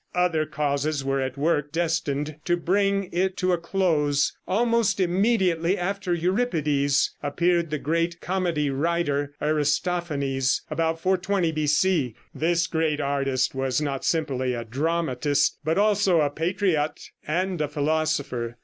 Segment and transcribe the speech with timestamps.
[0.15, 4.33] Other causes were at work destined to bring it to a close.
[4.47, 12.15] Almost immediately after Euripides, appeared the great comedy writer, Aristophanes, about 420 B.C.
[12.33, 18.57] This great artist was not simply a dramatist, but also a patriot and a philosopher.